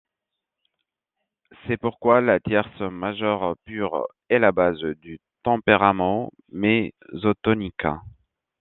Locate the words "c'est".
1.67-1.77